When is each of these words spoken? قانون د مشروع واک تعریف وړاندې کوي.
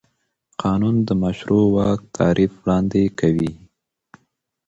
قانون 0.61 0.95
د 1.07 1.09
مشروع 1.23 1.65
واک 1.75 2.01
تعریف 2.17 2.51
وړاندې 2.61 3.03
کوي. 3.19 3.53